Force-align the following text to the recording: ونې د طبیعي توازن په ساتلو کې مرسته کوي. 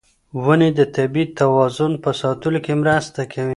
ونې 0.43 0.69
د 0.77 0.81
طبیعي 0.95 1.33
توازن 1.39 1.91
په 2.03 2.09
ساتلو 2.21 2.59
کې 2.65 2.73
مرسته 2.81 3.21
کوي. 3.33 3.49